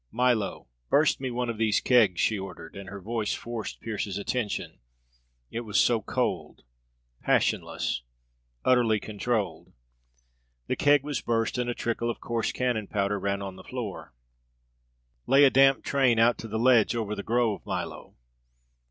[0.11, 4.79] "Milo, burst me one of these kegs," she ordered, and her voice forced Pearse's attention;
[5.51, 6.63] it was so cold,
[7.21, 8.01] passionless,
[8.65, 9.73] utterly controlled.
[10.65, 14.15] The keg was burst, and a trickle of coarse cannon powder ran on the floor.
[15.27, 18.15] "Lay a damp train out to the ledge over the grove, Milo!"